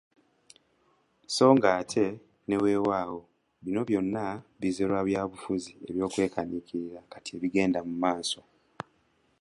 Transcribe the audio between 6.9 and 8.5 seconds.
kati ebigenda mu maaso.